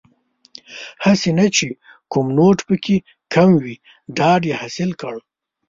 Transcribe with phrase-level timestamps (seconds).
[1.05, 1.67] هسې نه چې
[2.11, 2.95] کوم نوټ پکې
[3.33, 3.75] کم وي
[4.17, 5.15] ډاډ یې حاصل کړ.